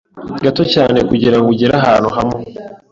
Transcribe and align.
gato 0.43 0.63
cyane 0.73 0.99
kugirango 1.09 1.47
ugere 1.53 1.73
ahantu 1.79 2.09
hamwe 2.17 2.41